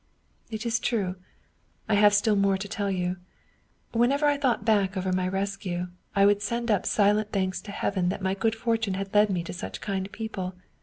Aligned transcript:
""It 0.49 0.65
is 0.65 0.79
true, 0.79 1.15
I 1.87 1.93
have 1.93 2.11
still 2.15 2.35
more 2.35 2.57
to 2.57 2.67
tell 2.67 2.89
you. 2.89 3.17
Whenever 3.91 4.25
I 4.25 4.35
thought 4.35 4.65
back 4.65 4.97
over 4.97 5.13
my 5.13 5.27
rescue, 5.27 5.89
I 6.15 6.25
would 6.25 6.41
send 6.41 6.71
up 6.71 6.87
silent 6.87 7.31
thanks 7.31 7.61
to 7.61 7.71
Heaven 7.71 8.09
that 8.09 8.19
my 8.23 8.33
good 8.33 8.55
fortune 8.55 8.95
had 8.95 9.13
led 9.13 9.29
me 9.29 9.43
to 9.43 9.53
such 9.53 9.79
kind 9.79 10.11
people. 10.11 10.55